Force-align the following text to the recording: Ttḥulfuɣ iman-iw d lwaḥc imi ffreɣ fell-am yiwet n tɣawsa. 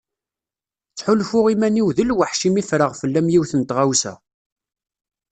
Ttḥulfuɣ 0.91 1.45
iman-iw 1.53 1.87
d 1.97 1.97
lwaḥc 2.03 2.41
imi 2.47 2.63
ffreɣ 2.69 2.91
fell-am 3.01 3.27
yiwet 3.33 3.53
n 3.55 3.61
tɣawsa. 3.69 4.13